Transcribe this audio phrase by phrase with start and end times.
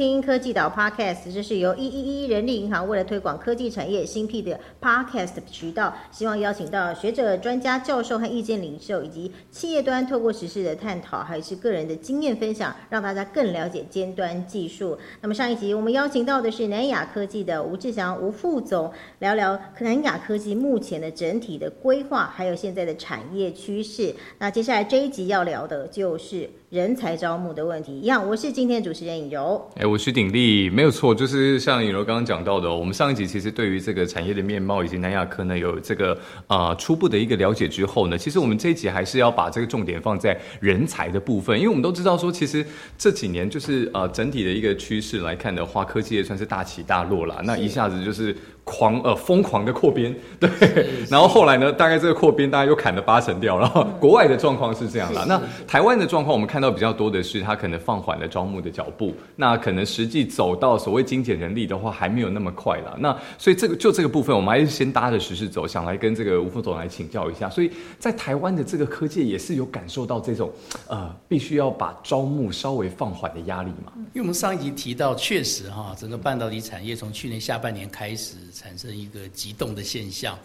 [0.00, 14.96] 听科技岛 Podcast，这是由一一一人力银行为了推广科技产业新辟的 Podcast 渠道，希望邀请到学者、专家、教授和意见领袖，以及企业端透过实事的探讨，还是个人的经验分享，让大家更了解尖端技术。
[15.20, 24.14] 那么上一集我们邀请到的是南亚科技的吴志祥吴副总，聊聊南亚科技目前的整体的规划，还有现在的产业趋势。
[24.38, 27.98] 那接下来这一集要聊的就是人才招募的问题。
[27.98, 29.60] 一样，我是今天主持人尹柔。
[29.74, 36.16] 哎，我是鼎力，没有错，就是像尹柔刚刚讲到的，我们上一集其实对于这个产业的面貌以及南亚科呢有这个
[36.46, 42.64] 啊初步的一个了解之后呢，其实我们这一集还是要把这个重点放在人才的部分，因为我们都知道说，其实
[42.96, 48.32] 这几年就是呃整体的一个趋势来看的话，科技也算是大起大落了，那一下子就是
[48.70, 50.48] 狂呃疯狂的扩编，对，
[51.10, 62.96] 然后后来呢，大概这个扩编大概又砍了八成掉，然后国外的状况是这样啦，那台湾的状况我们看到比较多的是，它可能放缓了招募的脚步，那可能实际走到所谓精简人力的话，还没有那么快了。
[63.00, 67.50] 那所以这个就这个部分，我们还是先搭着时事走，想来跟这个吴副总来请教一下。
[67.50, 70.48] 所以在台湾的这个科技也是有感受到这种
[70.86, 73.92] 呃，必须要把招募稍微放缓的压力嘛。
[73.96, 80.38] 因为我们上一集提到，确实哈，整个半导体产业从去年下半年开始产生一个急动的现象，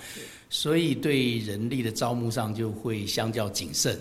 [0.50, 4.00] 所以对人力的招募上就会相较谨慎。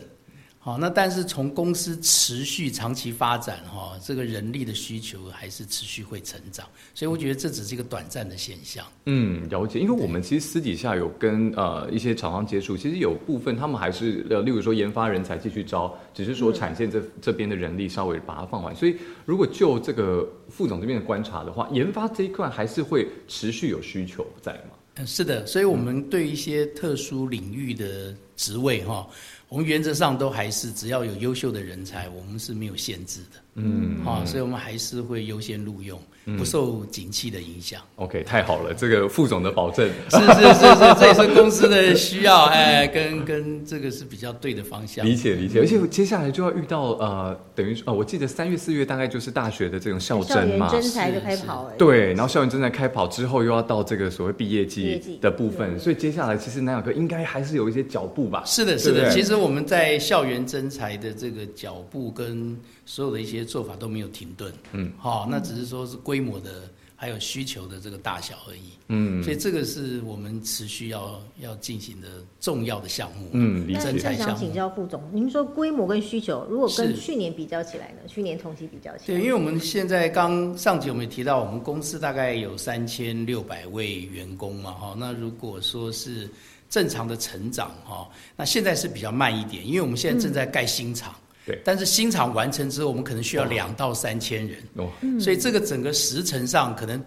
[0.65, 8.83] 好，那但是从公司持续长期发展哈，这个人力的需求还是持续会成长，所以我觉得这只是一个短暂的现象。
[9.05, 9.79] 嗯，了解。
[9.79, 18.75] 因为我们其实私底下有跟呃一些厂商接触，其实有部分他们还是呃，例如说研发人才继续招，只是说产线这这边的人力稍微把它放缓。
[18.75, 24.71] 所以如果就这个副总这边的观察的话，研发这一块还是会持续有需求在吗？
[24.95, 25.45] 嗯，是的。
[25.45, 29.07] 所以我们对一些特殊领域的职位哈。
[29.49, 33.44] 我们原则上都还是只要有优秀的人才，我们是没有限制的。
[33.57, 35.99] 嗯，啊，所以我们还是会优先录用，
[36.37, 37.81] 不受景气的影响。
[37.97, 39.89] OK，太好了，这个副总的保证。
[40.11, 45.07] 是是是是，这也是公司的需要，哎，跟跟这个是比较对的方向。
[45.07, 51.71] 理解理解，而且接下来就要遇到呃，等于说，呃，我记得三月四月大概就是大学的这种校征嘛，真才的开跑。
[51.79, 58.43] 对，然后校园真才开跑之后，又要到这个所谓毕业季的部分，所以接下来其实南亚科应该还是有一些脚步吧。
[58.45, 63.45] 是的，是的，其实我们在校园真才的这个脚步跟所有的一些。
[63.45, 66.63] 做法都没有停顿，嗯，好，那只是说是规模的
[66.97, 72.09] 还有需求的这个大小而已，嗯，所以这个是我们持续要要进行的
[72.41, 74.17] 重要的项目，嗯，理解。
[74.17, 77.99] 想请教副总，您说规模跟需求，如果跟去年比较起来呢？
[78.09, 86.29] 去年同期比较起来，对，因为我们现在刚上集我们也提到，我们公司大概有三千六百位员工嘛，哈，那如果说是
[86.69, 91.15] 正常的成长，哈，那现在是比较慢一点，因为我们现在正在盖新厂。
[91.47, 94.91] 对，但是新厂完成之后，我们可能需要两到三千人，哦，
[95.21, 97.03] 所以这个整个时程上可能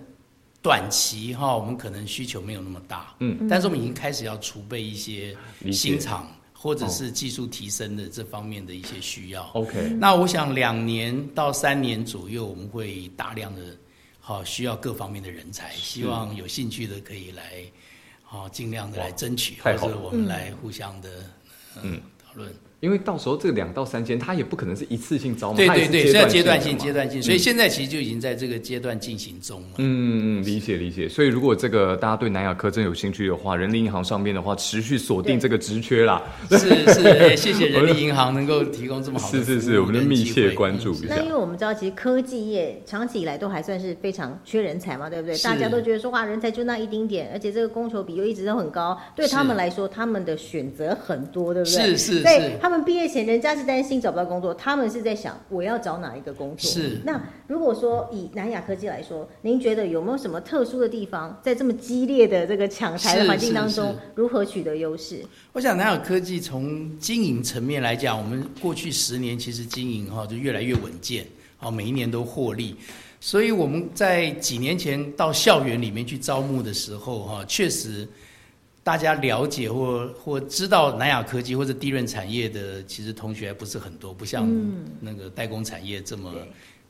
[0.61, 5.35] 短期哈，我们可能需求没有那么大，嗯，但是我们已经开始要储备一些
[5.71, 9.43] 新厂或者是技术提升的这方面的一些需要。
[9.53, 13.61] OK，那我想两年到三年左右，我们会大量的
[14.19, 17.63] 好需要各方面的人才，希望有兴趣的可以来，
[18.23, 21.09] 好尽量的来争取，或者我们来互相的
[21.81, 21.99] 嗯。
[22.23, 22.53] 讨论。
[22.79, 29.67] 因为到时候这两到三千，他也不可能是一次性招嘛，对对对，是要阶段性、阶段性，所以现在其实就已经在这个阶段进行中了。
[29.77, 31.09] 嗯嗯，理解理解。
[31.09, 36.21] 所以如果这个大家对南亚科真有兴趣的话，人力银行上面的话，持续锁定这个职缺啦。
[36.51, 36.57] 是
[36.93, 41.15] 是，谢谢人力银行能够提供这么好的 是是是，我们的密切关注一下。
[41.15, 45.35] 那因为我们知道，其实科技业长期以来都还算是非常缺人才嘛，对不对？
[45.39, 51.95] 大家都觉得说哇，人才就那一丁点，而且这个供求比又一直都很高，对他们来说，他们的选择很多，对不对？
[51.95, 53.47] 是是是，他们毕业前人家。
[53.57, 56.69] 是担心找不到工作，他们是在想我要找哪一个工作。
[56.69, 57.00] 是。
[57.05, 65.24] 那如果说以南亚科技来说，您觉得有没有什么特殊的地方，在这么激烈的这个抢财的环境当中，如何取得优势？
[65.53, 71.25] 我想南亚科技从经营层面来讲，我们过去十年其实经营哈就越来越稳健，
[71.56, 72.75] 好每一年都获利。
[73.19, 78.06] 所以我们在几年前到校园里面去招募的时候，哈确实。
[78.88, 84.50] 大家了解或或知道南亚科技或者低润产业的，其实同学还不是很多，不像
[85.01, 86.34] 那个代工产业这么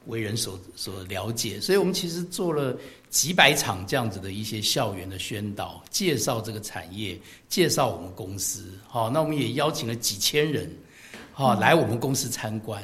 [0.05, 1.59] 为人所所了解。
[1.59, 2.77] 所以我们其实做了
[3.09, 8.65] 几百场这样子的一些校园的宣导，介绍这个产业，介绍我们公司。
[8.87, 10.69] 好，那我们也邀请了几千人，
[11.33, 12.79] 好来我们公司参观。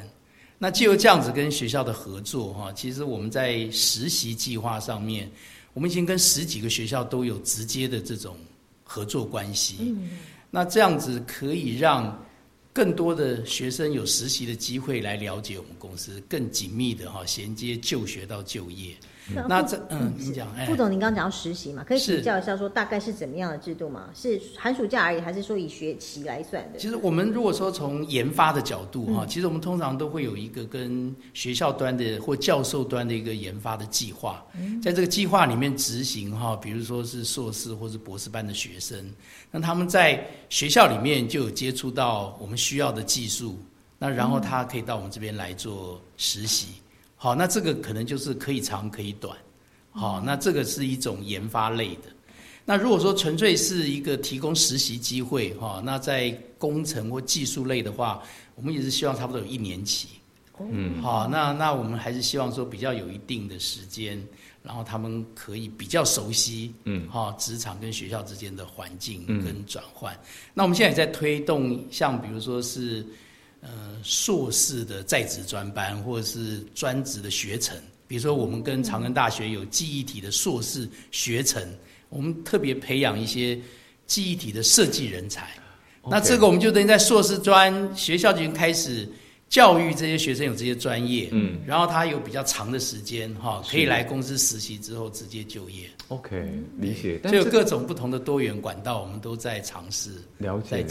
[0.58, 5.30] 那就由这样子跟学校的合作，哈，其实我们在实习计划上面，
[5.72, 8.36] 我们已经跟十几个学校都有直接的这种。
[8.84, 9.96] 合作关系，
[10.50, 12.24] 那这样子可以让
[12.72, 18.94] 更多的学生有实习的机会来了解我们公司，更紧密的哈衔接就学到就业。
[19.48, 24.10] 那这嗯，你讲，哎，副总，您刚刚讲到实习嘛，可以是请教一下，说大概是怎么样的制度吗？
[24.14, 26.78] 是寒暑假而已，还是说以学期来算的？
[26.78, 34.44] 其实我们如果说从研发的角度哈，其实我们通常都会有一个跟学校端的或教授端的一个研发的计划，
[34.82, 39.10] 在这个计划里面执行哈，比如说是硕士或是博士班的学生，
[39.50, 43.58] 那他们在学校里面就有接触到我们需要的技术，
[43.98, 46.68] 那然后他可以到我们这边来做实习。
[47.24, 49.34] 好，那这个可能就是可以长可以短，
[49.92, 52.02] 好，那这个是一种研发类的。
[52.66, 58.22] 那如果说纯粹是一个提供实习机会哈，那在工程或技术类的话，
[58.56, 60.08] 我们也是希望差不多有一年期。
[60.70, 64.22] 嗯，好，那那我们还是希望说比较有一定的时间，
[64.62, 70.14] 然后他们可以比较熟悉，嗯，哈，职场跟学校之间的环境跟转换。
[70.52, 73.02] 那我们现在也在推动，像比如说是。
[73.64, 73.70] 呃，
[74.02, 77.74] 硕士的在职专班或者是专职的学程，
[78.06, 81.66] 比如说我们跟长庚大学有记忆体的硕士学程，
[82.10, 83.58] 我们特别培养一些
[84.06, 85.48] 记忆体的设计人才。
[86.06, 89.08] 那这个我们就等于在硕士专学校就已经开始
[89.48, 95.88] 教育这些学生有这些专业，嗯，然后他有比较长的时间哈，可以来公司实习之后直接就业。
[96.08, 97.20] OK，理解。
[97.22, 100.10] 但所以有是各种不同的多元管道，我们都在尝试。
[100.38, 100.84] 了解。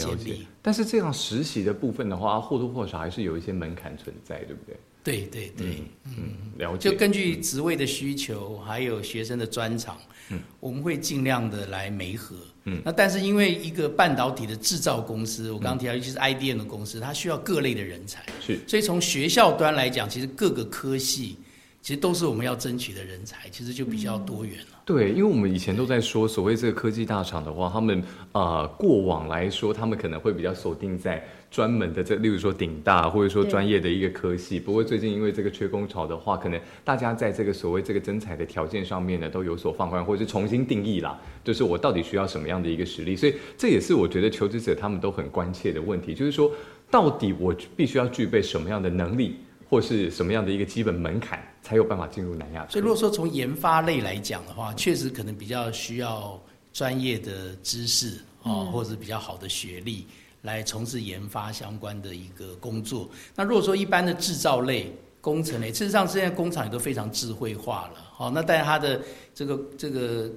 [0.62, 4.76] 但是这样实习的部分的话，或多或少还是有一些门槛存在，对不对？
[5.04, 5.82] 对对对。
[6.16, 6.90] 嗯，了解。
[6.90, 12.34] 就根据职位的需求，还有学生的专长，嗯，我们会尽量的来媒合，
[12.64, 12.80] 嗯。
[12.84, 18.58] 那但是因为一个半导体的制造公司，我刚刚提到，尤其是 IDM 的公司，它需要各类的人才，是。
[18.66, 21.36] 所以从学校端来讲，其实各个科系
[21.82, 24.73] 其实都是我们要争取的人才，其实就比较多元了。
[24.86, 28.02] 对，因为我们以前都在说，所谓这个科技大厂的话，他们
[28.32, 34.60] 呃过往来说，他们可能会比较锁定在专门的这，例如说顶大或者说专业的一个科系。
[34.60, 43.16] 不过最近因为这个缺工潮的话，可能大家在这个所谓这个征才的条件上面呢，都有所放宽，或者是重新定义啦，就是我到底需要什么样的一个实力。
[43.16, 46.52] 所以这也是我觉得求职者他们都很关切的问题，就是说
[46.90, 49.36] 到底我必须要具备什么样的能力，
[49.74, 52.64] 或是什么样的一个基本门槛，才有办法进入南亚。
[52.68, 56.40] 所以如果说从研发类来讲的话，确实可能比较需要
[56.72, 60.06] 专业的知识哦，或者是比较好的学历
[60.42, 63.10] 来从事研发相关的一个工作。
[63.34, 69.02] 那如果说一般的制造类、工程类，事实上现在工厂也都非常智慧化了，好、那但是它的
[69.34, 70.30] 这个这个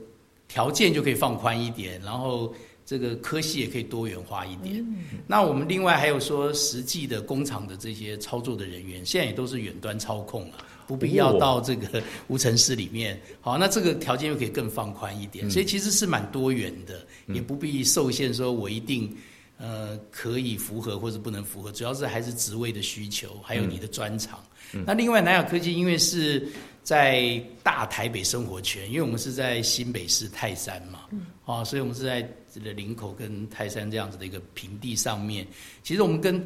[0.48, 2.52] 条件就可以放宽一点，然后
[2.88, 4.84] 这个科系也可以多元化一点。
[5.28, 10.54] 那我们另外还有说，实际的工厂的这些操作的人员，现在也都是远端操控了，
[10.88, 13.22] 不必要哦到这个无尘室里面。
[13.42, 19.14] 好，那这个条件又可以更放宽一点，所以其实是蛮多元的，也不必受限说我一定。
[19.60, 24.38] 呃，可以符合或者不能符合，主要是还是职位的需求，还有你的专长。
[24.86, 26.48] 那另外，南亚科技因为是
[26.88, 31.02] 在大台北生活圈，因为我们是在新北市泰山嘛，
[31.44, 35.46] 啊，所以我们是在这个林口跟泰山这样子的一个平地上面。
[35.84, 36.42] 其实我们跟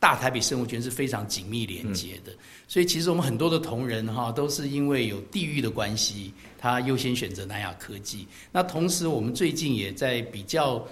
[0.00, 2.32] 大台北生活圈是非常紧密连接的，
[2.66, 8.26] 所以其实我们很多的同仁哈，都是因为有地域的关系，他优先选择南亚科技。
[8.50, 10.84] 那同时，我们最近也在比较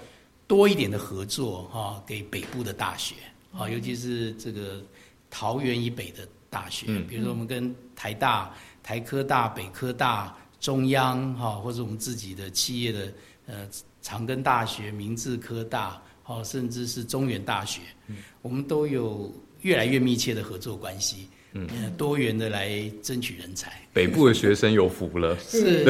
[0.46, 3.16] 多一点的合作哈，给北部的大学
[3.52, 4.80] 啊，尤其是这个
[5.28, 8.54] 桃园以北的大学，嗯比如说我们跟台大、
[8.86, 13.12] 台科大、北科大、中央哈，或者我们自己的企业的
[13.46, 13.68] 呃
[14.00, 17.80] 长庚大学、明治科大，好，甚至是中原大学，
[18.42, 22.70] 我们都有越来越密切的合作关系，嗯，多元的来
[23.02, 23.72] 争取人才。
[23.92, 25.34] 北部的学生有福了。
[25.40, 25.84] 是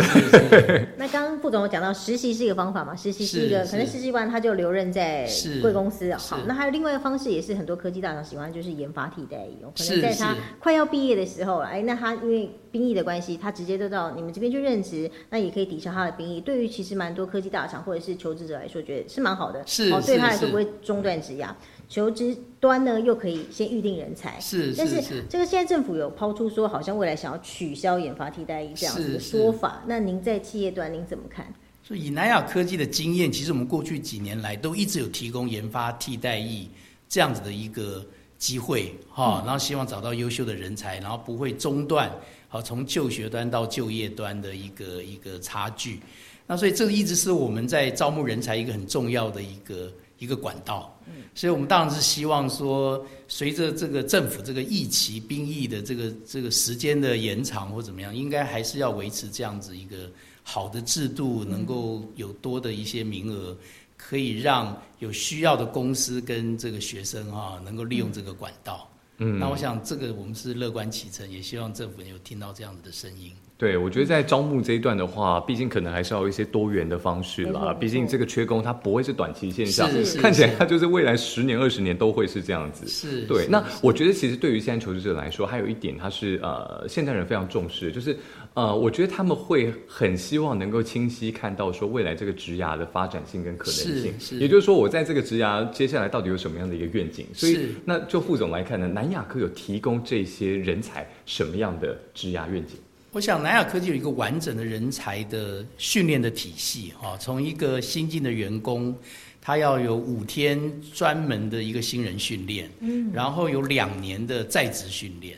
[0.96, 2.94] 那刚刚副总有讲到实习是一个方法嘛？
[2.94, 6.14] 实习是一个可能实习完他就留任在是贵公司。
[6.14, 9.72] 好，那还有另外一个方式，也是很多科技大厂喜欢，就是研发替代役哦。
[9.76, 16.40] 可能在他快要毕业的时候，哎，那他因为兵役的关系，他直接就到你们这边去任职，那也可以抵消他的兵役。
[16.40, 19.58] 对于其实蛮多科技大厂或者是求职者来说，觉得是蛮好的。
[19.58, 21.48] 哦，是哦对他来说不会中断职涯。
[21.88, 24.38] 求职端呢，又可以先预定人才。
[24.40, 25.24] 是但是。
[25.28, 29.82] 这个现在政府有抛出说，好像未来想要取消研发替代役这样子的说法。
[29.86, 31.46] 那您在企业端您怎么看？
[31.82, 36.68] 所以以南亚科技的经验，其实我们过去几年来都一直有提供研发替代役
[37.08, 38.04] 这样子的一个
[38.38, 42.10] 机会哈，然后希望找到优秀的人才，然后不会中断
[42.48, 46.00] 好从就学端到就业端的一个一个差距。
[46.48, 50.92] 那所以这个一直是我们在招募人才一个很重要的一个一个管道。
[51.34, 60.10] 所以我们当然是希望说，随着这个政府这个役期兵役的这个这个时间的延长或怎么样，应该还是要维持这样子一个
[60.42, 63.56] 好的制度，能够有多的一些名额
[63.96, 68.88] 可以让有需要的公司跟这个学生啊、能够利用这个管道。
[69.18, 73.32] 嗯那我想这个我们是乐观其成，也希望政府有听到这样子的声音。
[73.58, 77.66] 对，我觉得在招募这一段的话，毕竟可能还是要有一些多元的方式没错没错。
[77.66, 79.88] 啦毕竟这个缺工它不会是短期现象
[80.20, 82.86] 看起来它就是未来十年、二十年都会是这样子。
[82.86, 88.14] 是，对，是那我觉得其实对于现在求职者来说，还有一点，他是呃现代人非常重视，就是
[88.52, 94.38] 呃，我觉得他们会很希望能够清晰看到说未来这个职涯的发展性跟可能性。
[94.38, 97.26] 也就是说，我在这个职涯接下来到底有什么样的一个愿景？
[97.32, 102.76] 所以是，那就副总来看呢，南亚科有提供这些人才什么样的职涯愿景？
[103.16, 108.94] 我想南亚科技有一个完整的人才的训练的体系哈，从一个新进的员工，
[109.40, 110.60] 他要有五天
[110.92, 115.34] 专门的一个新人训练，嗯，然后有两年的在职训练。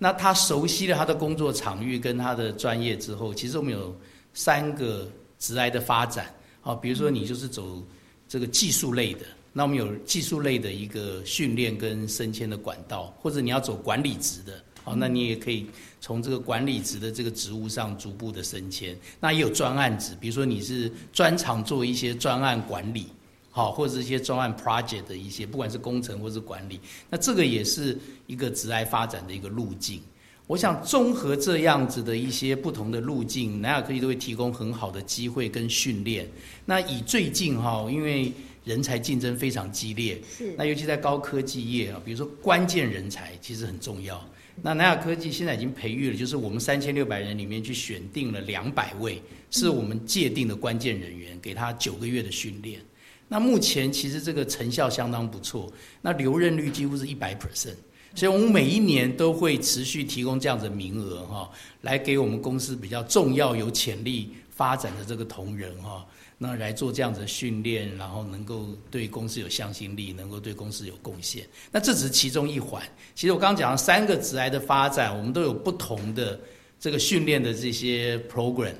[0.00, 3.96] 那他熟悉了他的工作场域跟他的专业之后，其实我们有
[4.34, 6.26] 三个职来的发展，
[6.60, 7.80] 好，比如说你就是走
[8.26, 9.20] 这个技术类的，
[9.52, 15.66] 那我们有技术类的一个训练跟升迁的管道，或者你要走管理职的，好，那你也可以
[16.00, 18.96] 从这个管理职的这个职务上逐步的升迁。
[19.20, 23.06] 那也有专案职，比如说你是专长做一些专案管理，
[23.50, 27.96] 好，或者是一些专案 project 的一些，不管是工程或是管理，那这个也是
[28.26, 30.00] 一个职来发展的一个路径。
[30.48, 36.28] 我想综合这样子的一些不同的路径，南亚科技都会提供很好的机会跟训练。
[36.66, 38.32] 那以最近哈，因为
[38.64, 44.22] 人才竞争非常激烈，是那尤其在高科技业啊，比如说关键人才其实很重要。
[44.60, 52.80] 那南亚科技现在已经培育了，就是我们三千六百人里面去选定了两百位，是我们界定的关键人员，给他九个月的训练。
[53.28, 57.76] 那目前其实这个成效相当不错，那留任率几乎是一百 percent。
[58.14, 66.06] 所以我们每一年都会持续提供这样子的名额哈，来给我们公司比较重要、有潜力发展的这个同仁哈，
[66.42, 71.46] 那来做这样子的训练，然后能够对公司有向心力，能够对公司有贡献。
[71.70, 72.82] 那这只是其中一环。
[73.14, 76.40] 其实我刚刚讲了三个职来的发展，我们都有不同的
[76.80, 78.74] 这个训练的这些 program，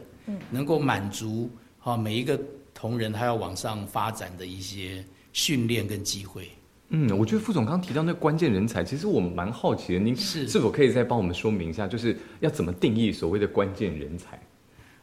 [0.50, 2.36] 能够满足哈每一个
[2.74, 6.50] 同仁他要往上发展的一些训练跟机会。
[6.88, 14.38] 嗯，我觉得副总刚提到那关键人才，其实我们蛮好奇的，您是是否可以再帮我们说明一下，就是要怎么定义所谓的关键人才？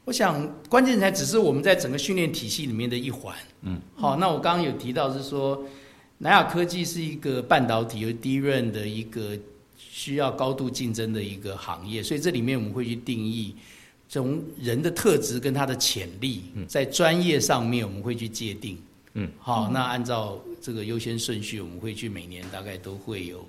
[0.06, 3.36] 我想关键人才只是我们在整个训练体系里面的一环。
[3.62, 5.63] 嗯，好，那我刚刚有提到是说，
[6.18, 9.38] 南亚科技是一个半导体和低润的一个
[9.77, 13.56] 需要高度竞争的一个行业，所以这里面我们会去定义
[14.08, 18.77] 从人的特质跟他的潜力，在专业上面我们会去界定。
[19.13, 23.46] 嗯，好，那按照这个优先顺序，我们会去每年大概都会有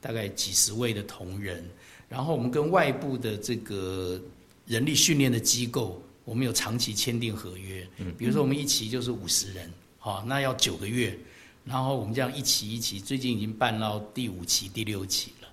[0.00, 1.62] 大概几十位的同仁，
[2.08, 4.20] 然后我们跟外部的这个
[4.68, 7.84] 人力训练的机构，我们有长期签订合约。
[7.96, 11.18] 嗯，比如说我们一期就是五十人，好，那要九个月，
[11.64, 15.48] 然后我们这样一期一期，最近已经办到第五期、第六期了。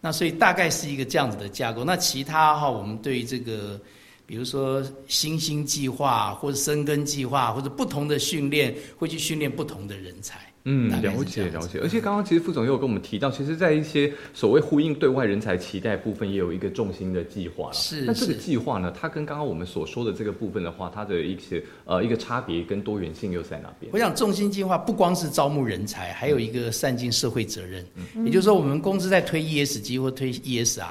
[0.00, 1.84] 那所以大概是一个这样子的架构。
[1.84, 3.78] 那其他哈，我们对于这个。
[4.24, 10.50] 比如说新兴计划，或者深耕计划，或者不同的训练，会去训练不同的人才。
[10.64, 11.80] 嗯，了解了解。
[11.80, 17.72] 而且刚刚其实副总也有跟我们提到，其实，在一些所谓呼应对外人才期待部分，也有一个重心的计划了。
[17.72, 23.98] 是那这个计划呢，它跟刚刚我们所说的这个部分的话，它的一些呃一个差别跟多元性又在哪边我？
[23.98, 27.84] 想重心计划不光是招募人才，还有一个善尽社会责任。
[28.14, 30.84] 嗯也就是说，我们公司在推 ESG 或推 ESR，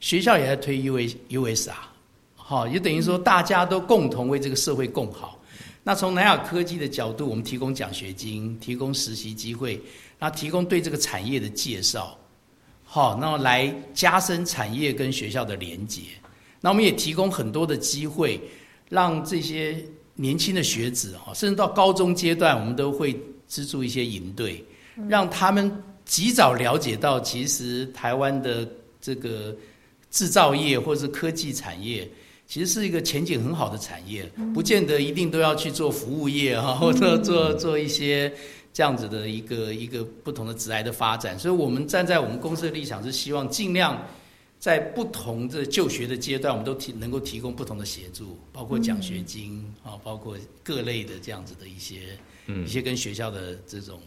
[0.00, 1.72] 学校也在推 US USR。
[2.34, 5.38] 好，也等于说大家都共同为这个社会共好。
[5.84, 9.82] 那从南亚科技的角度，我们提供奖学金，提供实习机会，
[10.16, 12.16] 那提供对这个产业的介绍，
[12.84, 16.02] 好，那来加深产业跟学校的连结。
[16.60, 18.40] 那我们也提供很多的机会，
[18.88, 19.84] 让这些
[20.14, 24.64] 年轻的学子哈，甚至到高中阶段，我们都会资助一些营队，
[25.08, 28.64] 让他们及早了解到，其实台湾的
[29.00, 29.52] 这个
[30.12, 32.08] 制造业或是科技产业。
[32.52, 38.30] 其实是一个前景很好的产业，不见得一定都要去做服务业哈，或者做做一些
[38.74, 41.38] 这样子的一个一个不同的职来的发展。
[41.38, 44.06] 所以，我们站在我们公司的立场是希望尽量
[44.58, 52.00] 在不同的就学的阶段，我们都提能够提供不同的协助，包括奖学金啊，包括各类的这样子的一些
[52.66, 53.98] 一些跟学校的这种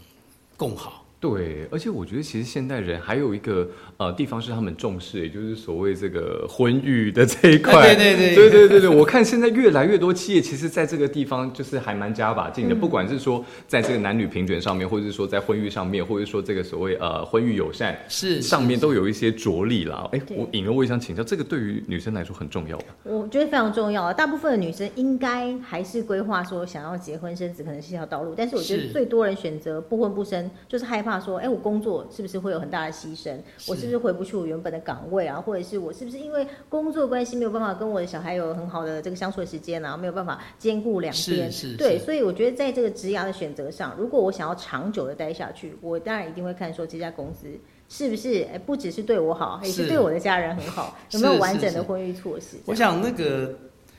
[0.56, 1.04] 共好。
[1.18, 7.94] 对，而且我觉得其实现代人还有一个呃地方是他们重视，也就是所谓这个婚育的这一块。
[7.96, 20.06] 对对对对对对对，我看现在越来越多企业，其实在这个地方就是还蛮加把劲的，不管是说在这个男女平权上面，或者是说在婚育上面，或者说这个所谓呃婚育友善是上面都有一些着力啦。
[20.12, 22.84] 哎，我颖儿，我也想请教，这个对于女生来说很重要吧？
[23.04, 24.12] 我觉得非常重要啊！
[24.12, 28.34] 大部分的女生应该还是规划说想要结婚生子，可能是一条道路。
[28.36, 33.34] 但是我觉得最多人选择不婚不生，就是害怕说，哎，我工作是不是会有很大的牺牲？
[33.66, 35.40] 我是不是回不去我原本的岗位啊？
[35.40, 39.96] 或者是我是不是因为工作关系没有办法跟我的小孩有很好的这个相处的时间啊？
[39.96, 41.50] 没有办法兼顾两边？
[41.78, 47.46] 对，所以我觉得在这个职涯的选择上，如果我想要长久的待下去，我当然一定会看说这家公司。
[47.88, 48.44] 是不是？
[48.52, 50.98] 哎，不只是对我好，也是是对我的家人很好。
[51.12, 52.56] 有没有完整的婚育措施？
[52.66, 53.54] 我想那个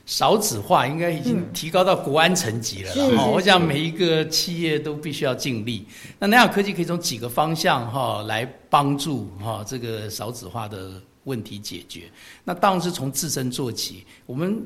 [0.08, 5.86] 少子化应该已经提高到国安层级了哈我想每一个企业都必须要尽力。
[6.18, 10.92] 那南亚科技可以从几个方向哈来帮助哈这个少子化的
[11.24, 12.04] 问题解决。
[12.42, 14.58] 那当然是从自身做起，我们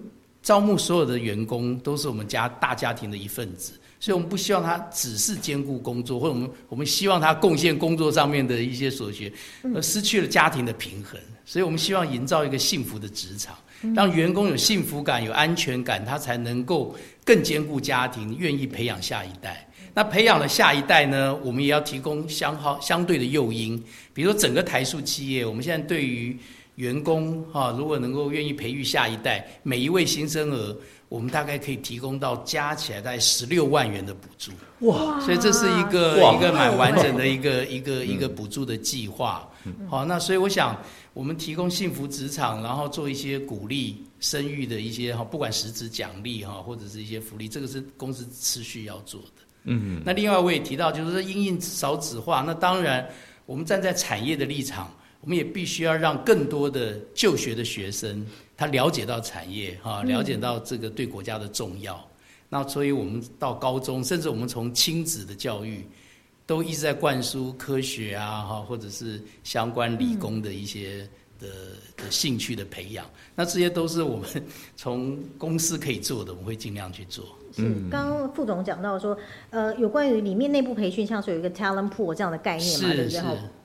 [0.44, 3.72] 招募所有的员工都是我们家大家庭的一份子。
[4.02, 9.32] 所以我们不希望他只是兼顾工作，或者我们我们希望他贡献工作上面的一些所学，
[9.73, 11.21] 而失去了家庭的平衡。
[11.47, 13.56] 所以我们希望营造一个幸福的职场，
[13.94, 19.68] 让员工有幸福感、有安全感，他才能够更兼顾家庭，愿意培养下一代。
[19.94, 23.80] 那培养了下一代呢，我们也要提供相好相对的诱因，
[24.12, 26.37] 比如说整个台塑企业，我们现在对于
[26.76, 30.76] 员工哈、如果能够愿意培育下一代，每一位新生儿，
[31.08, 34.50] 我们大概可以提供到加起来大概十六万元的补助。
[34.80, 39.48] 哇，所以这是一个一个蛮完整的一个一个一个补助的计划。
[39.88, 40.76] 好，那所以我想，
[41.12, 49.42] 我们提供幸福职场，然后做一些鼓励生育的一些哈，不管实质奖励哈，或者是一些福利，这个是公司持续要做的。
[49.64, 53.06] 嗯，那另外我也提到，就是说因应少子化，那当然
[53.46, 58.26] 我们站在产业的立场，我们也必须要让更多的就学的学生
[58.56, 62.04] 他了解到产业哈，了解到这个对国家的重要。
[62.48, 65.86] 那所以我们到高中，甚至我们从亲子的教育，
[66.44, 71.48] 都一直在灌输科学啊哈，或者是相关理工的一些的
[71.96, 73.06] 的兴趣的培养。
[73.34, 74.28] 那这些都是我们
[74.76, 77.24] 从公司可以做的，我们会尽量去做。
[77.54, 79.16] 是，刚刚副总讲到说，
[79.50, 83.20] 呃，有关于里面内部培训，像是有一个 talent pool 这样的概念嘛，是对不对？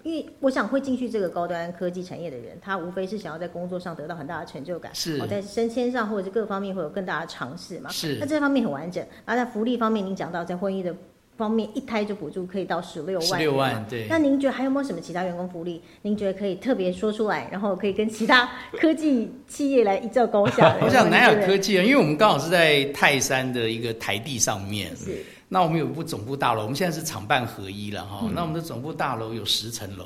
[0.07, 7.89] 因为我想会进去这个高端科技产业的人，他无非是想要在工作上得到很大的成就感，是哦，在升迁上或者是各方面会有更大的尝试嘛。
[7.89, 9.05] 是那这方面很完整。
[9.25, 10.95] 然后在福利方面，您讲到在婚姻的
[11.35, 14.07] 方面，一胎就补助可以到十六万，十六万，对。
[14.09, 15.81] 那您觉得还有没有什么其他员工福利？
[16.03, 20.73] 您觉得可以特别说出来，然后可以跟其他科技企业来一较高下？
[20.81, 25.17] 我想南亚对不对科技啊，因为我们刚好是在泰山的一个台地上面，是
[25.49, 28.17] 那我们有一部总部大楼，我们现在是厂办合一了嗯。
[28.19, 28.31] 哈。
[28.35, 30.05] 那我们的总部大楼有十层楼，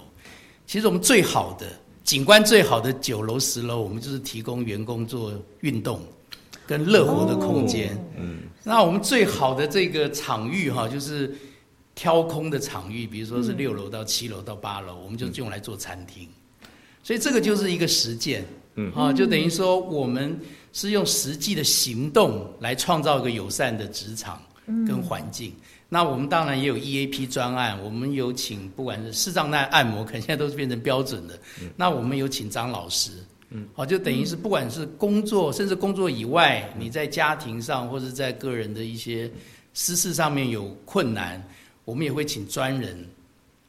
[0.68, 1.66] 其实我们最好的
[2.04, 6.00] 景观最好的九楼十楼，我们就是提供员工做运动
[6.68, 7.98] 跟乐活的空间。
[8.18, 11.36] 嗯，那我们最好的这个场域哈，就是
[11.96, 16.28] 挑空的场域，比如说是六楼到七楼到八楼，我们就用来做餐厅。
[17.04, 18.94] 所以这个就是一个实践，嗯。
[18.94, 20.40] 啊，就等于说我们
[20.72, 24.42] 是用实际的行动来创造一个友善的职场
[24.86, 25.54] 跟环境。
[25.90, 31.40] 那我们当然也有 EAP 专案，我们有请不管是视障那按摩，可能现在都是变成标准的。
[31.76, 33.12] 那我们有请张老师，
[33.50, 39.30] 嗯，好，就等于是不管是工作，甚至工作以外，你在家庭上或者在个人的一些
[39.74, 41.42] 私事上面有困难，
[41.86, 43.08] 我们也会请专人。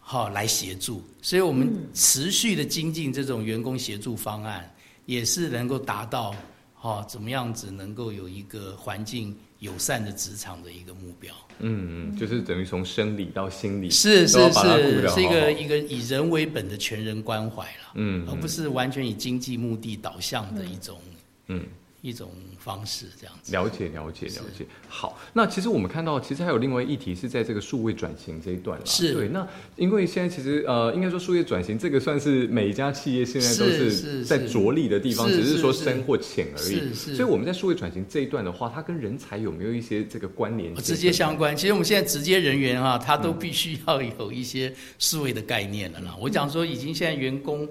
[0.04, 4.68] 好来协助，所以我们持续的精进这种员工协助方案，
[5.06, 6.34] 也是能够达到
[6.74, 11.32] 好怎么样子能够有一个环境友善的职场的一个目标。
[11.60, 20.98] 嗯嗯，就是等于从生理到心理是是是，是一个一个以人为本的全人关怀了，嗯而不是完全以经济目的导向的一种
[21.46, 21.64] 嗯。
[22.02, 23.52] 一种方式这样子。
[23.52, 24.66] 了解了解了解。
[24.88, 28.84] 好，那其实我们看到，其实还有另外一题是在这个数位转型这一段啦。
[28.84, 29.28] 是对。
[29.28, 36.74] 那因为现在其实呃，应该说数位转型这个算是每一家企业现在都是是在着力的地方，是只是说深或浅而已。
[36.74, 40.74] 是是所以我们在数位转型这一段的话，它跟人才有没有一些这个关联？
[40.76, 41.56] 直接相关。
[41.56, 46.16] 其实我们现在直接人员啊，他都必须要有一些数位的概念了啦。
[46.20, 47.68] 我讲说，已经现在员工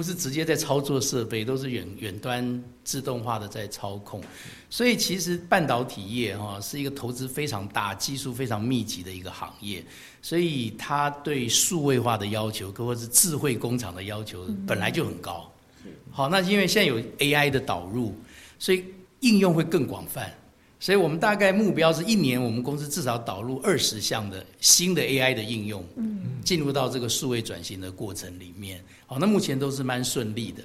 [0.00, 4.18] 不是直接在操作设备，都是远远端自动化的在操控。
[4.70, 9.84] 所以其实半导体业哈、是一个投资非常大、技术非常密集的一个行业，
[10.22, 15.52] 所以它对数位化的要求，或者是智慧工厂的要求本来就很高。
[16.10, 18.14] 好，那因为现在有 AI 的导入，
[18.58, 18.82] 所以
[19.20, 20.32] 应用会更广泛。
[20.80, 25.84] 所以我们大概目标是一年，我们公司至少导入二十项的新的 AI 的应用，
[26.42, 28.82] 进入到这个数位转型的过程里面。
[29.06, 30.64] 好，那目前都是蛮顺利的。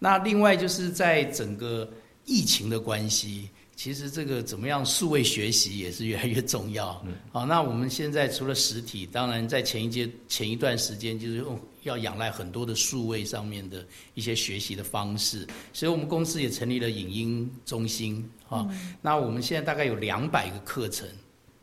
[0.00, 1.88] 那另外就是在整个
[2.26, 3.48] 疫情的关系。
[3.74, 7.04] 其实这个怎么样数位学习也是越来越重要。
[7.32, 18.24] 好，那我们现在除了实体，当然在前一阶前一段时间就是用要仰赖很多的数位上面的一些学习的方式，所以我们公司也成立了影音中心。
[18.46, 18.68] 哈，
[19.00, 21.08] 那我们现在大概有两百个课程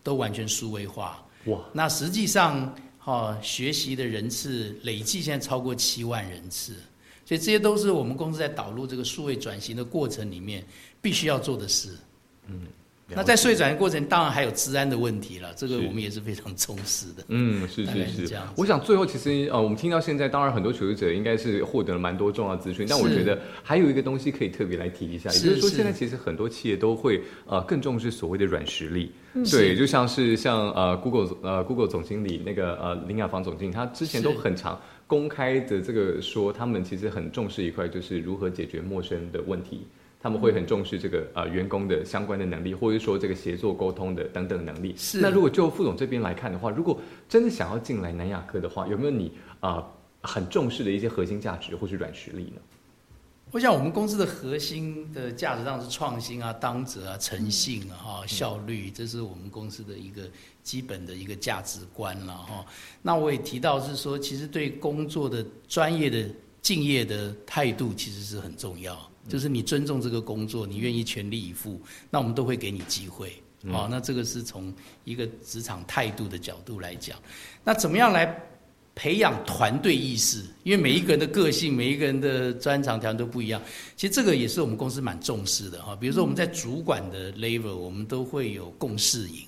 [0.04, 1.26] 都完全数位化。
[1.46, 6.74] 哇，那实际上哈学习的人次累计现在超过七万人次，
[7.24, 10.66] 所以这些都是我们公司在导入这个数位转型的过程里面
[11.02, 11.90] 必须要做的事。
[12.48, 12.62] 嗯，
[13.08, 17.24] 那在税转的过程，当然还有治安的问题了，这个我们也是非常重视的。
[17.28, 18.54] 嗯，是是是这样。
[18.56, 29.12] 我想最后其实呃，我们听到现在，当然很多求职者应该是获得了蛮多重要资讯，但我觉得还有一个东西可以特别来提一下，也就是说，现在其实很多企业都会呃更重视所谓的软实力。
[29.52, 39.86] 对，就像是像呃 Google 呃 Google 总经理那个呃林雅芳总经理，他之前都很常公开的这个说，他们其实很重视一块，就是如何解决陌生的问题。
[40.20, 44.94] 他们会很重视这个呃员工的相关的能力，或者说这个协作沟通的等等能力。
[44.98, 45.22] 是。
[45.22, 49.88] 那如果就副总这边来看的话，如果真的想要进来南亚科的话，有没有你啊
[50.22, 52.62] 很重视的一些核心价值或是软实力呢？
[53.52, 60.22] 我想我们公司的核心的价值上是创新啊、当责啊、诚信啊、哈效率，这是我们公司的一个
[60.62, 62.64] 基本的一个价值观了哈。
[63.02, 66.30] 那我也提到是说，其实对工作的专业的
[66.62, 68.98] 敬业的态度其实是很重要。
[69.28, 73.32] 就是你尊重这个工作，你愿意全力以赴，那我们都会给你机会。
[73.72, 77.16] 好，那这个是从一个职场态度的角度来讲。
[77.64, 78.36] 那怎么样来
[78.96, 80.44] 培养团队意识？
[80.64, 83.62] 因为每一个人的个性、每一个人的专长条件都不一样。
[83.96, 85.96] 其实这个也是我们公司蛮重视的哈。
[85.96, 89.46] 比如说我们在主管的 level，我们都会有共事营。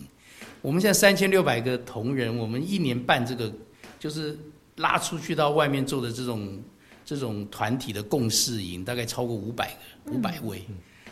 [0.61, 3.51] 我们现在三千六百个同仁，我们一年办这个，
[3.99, 4.37] 就是
[4.75, 6.61] 拉出去到外面做的这种。
[7.11, 10.65] 这种团体的共事营大概超过五百个五百位，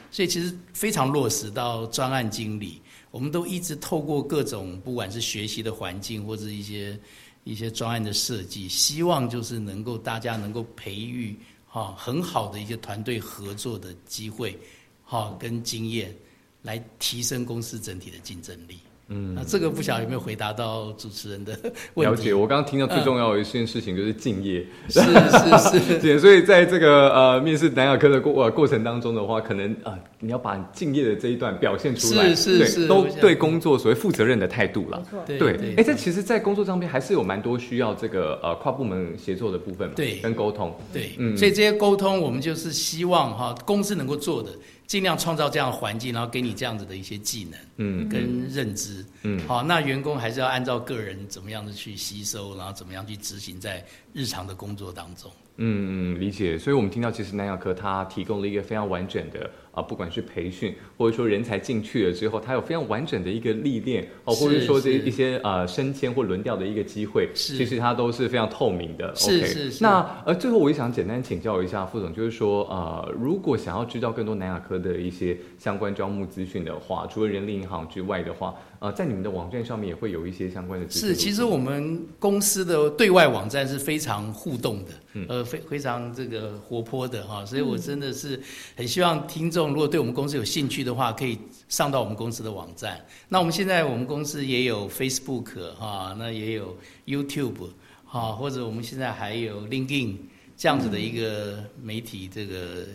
[0.09, 2.81] 所以其实非常落实到专案经理。
[3.11, 6.97] 我们都一直透过各种不管是学习的环境或者一些
[7.43, 14.57] 一些专案的设计，希望就是能够大家能够培育哈很好的一些团队合作的机会，
[15.03, 16.15] 哈跟经验，
[16.61, 18.79] 来提升公司整体的竞争力。
[19.09, 21.57] 嗯，那这个不晓得有没有回答到主持人的
[21.95, 22.15] 问题？
[22.15, 34.99] 了解，我刚刚听到最重要的一件事情就是敬业，是是是， 对所以在这个呃面试南亚科的过过程当中的话，可能啊你要把敬业的这一段表现出来，是是是，都对工作所谓负责任的态度了。
[34.99, 44.51] 没错，对，哎，这其实，在工作上面还是有蛮多需要这个呃跨部门协作的部分嘛，对，跟沟通，对，嗯，所以这些沟通，我们就是希望哈公司能够做的。
[44.89, 55.31] 尽量创造这样的环境，然后给你这样子的一些技能，嗯，跟认知，嗯，好，那员工还是要按照个人怎么样的去吸收，然后怎么样去执行在日常的工作当中。
[55.61, 56.57] 嗯嗯，理解。
[56.57, 59.49] 所以我们听到，其实南亚科它提供了一个非常完整的。
[59.71, 69.13] 啊，不管是培训，或者说人才进去了之后，它有非常完整的一个历练，哦，或者说这一些呃升迁或轮调的一个机会，其实它都是非常透明的。
[69.15, 69.83] 是是是。
[69.83, 78.55] 那呃，最后我也想简单请教一下副总，就是说呃，如果想要知道更多南亚科的一些相关招募资讯的话，除了人力银行之外的话。
[78.79, 80.89] 呃，在你们的网站上面也会有一些相关的。
[80.89, 84.91] 是，其实我们公司的对外网站是非常互动的，
[85.27, 88.41] 呃，非非常这个活泼的哈，所以我真的是
[88.77, 91.37] 很希望听众如果对我们公司有兴趣的话，可以
[91.67, 93.05] 上到我们公司的网站。
[93.27, 97.69] 那我们现在我们公司也有 Facebook 哈，那也有 YouTube
[98.05, 100.15] 哈，或者我们现在还有 LinkedIn
[100.55, 102.85] 这样子的一个媒体这个。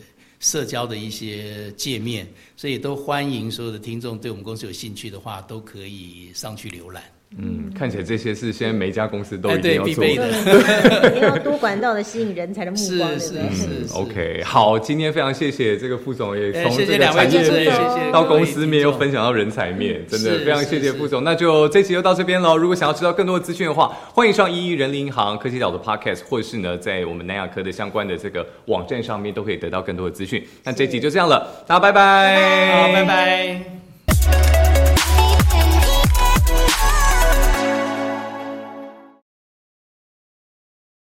[0.44, 7.02] 社交的一些界面，所以都欢迎所有的听众对我们公司有兴趣的话，都可以上去浏览。
[7.36, 13.94] 嗯，看起来这些是现在每一家公司都一定要做的，你要多管道的吸引人才的目光，是是是。
[13.94, 21.24] OK，好，今天非常谢谢这个副总，也从这个产业到公司面又分享到人才面，真的非常谢谢副总。
[21.24, 22.56] 那就这期就到这边喽。
[22.56, 30.40] 如果想要知道更多的资讯的话，欢迎上一一人力银行科技岛的 Podcast，或者是呢在我们南亚科的相关的这个网站上面都可以得到更多的资讯。
[30.62, 33.83] 那这集就这样了，大家拜拜，好，拜拜。